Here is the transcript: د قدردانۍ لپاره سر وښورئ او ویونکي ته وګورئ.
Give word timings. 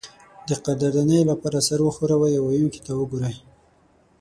د 0.47 0.49
قدردانۍ 0.65 1.21
لپاره 1.31 1.57
سر 1.67 1.79
وښورئ 1.85 2.33
او 2.37 2.45
ویونکي 2.49 2.81
ته 2.85 2.91
وګورئ. 2.99 3.35